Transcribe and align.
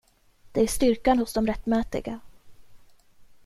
Det 0.51 0.61
är 0.61 0.67
styrkan 0.67 1.19
hos 1.19 1.33
de 1.33 1.47
rättmätiga. 1.47 2.19